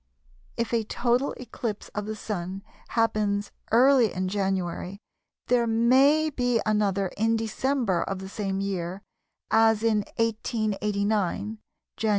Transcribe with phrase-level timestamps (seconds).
[0.57, 4.99] If a total eclipse of the Sun happens early in January
[5.45, 9.03] there may be another in December of the same year,
[9.51, 11.59] as in 1889
[11.97, 12.09] (Jan.